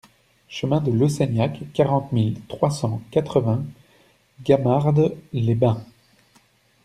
Chemin 0.49 0.81
de 0.81 0.91
Lausseignac, 0.91 1.59
quarante 1.73 2.11
mille 2.11 2.41
trois 2.47 2.71
cent 2.71 3.03
quatre-vingts 3.11 3.63
Gamarde-les-Bains 4.43 5.85